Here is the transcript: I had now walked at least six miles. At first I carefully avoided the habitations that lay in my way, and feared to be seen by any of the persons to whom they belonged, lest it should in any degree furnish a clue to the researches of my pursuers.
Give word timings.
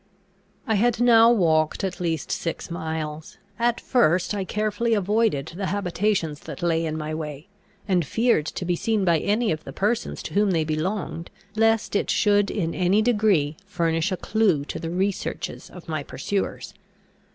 I 0.65 0.73
had 0.73 0.99
now 0.99 1.31
walked 1.31 1.83
at 1.83 1.99
least 2.01 2.31
six 2.31 2.71
miles. 2.71 3.37
At 3.59 3.79
first 3.79 4.33
I 4.33 4.43
carefully 4.45 4.95
avoided 4.95 5.53
the 5.55 5.67
habitations 5.67 6.39
that 6.39 6.63
lay 6.63 6.87
in 6.87 6.97
my 6.97 7.13
way, 7.13 7.49
and 7.87 8.03
feared 8.03 8.47
to 8.47 8.65
be 8.65 8.75
seen 8.75 9.05
by 9.05 9.19
any 9.19 9.51
of 9.51 9.63
the 9.63 9.71
persons 9.71 10.23
to 10.23 10.33
whom 10.33 10.49
they 10.49 10.63
belonged, 10.63 11.29
lest 11.55 11.95
it 11.95 12.09
should 12.09 12.49
in 12.49 12.73
any 12.73 13.03
degree 13.03 13.57
furnish 13.67 14.11
a 14.11 14.17
clue 14.17 14.65
to 14.65 14.79
the 14.79 14.89
researches 14.89 15.69
of 15.69 15.87
my 15.87 16.01
pursuers. 16.01 16.73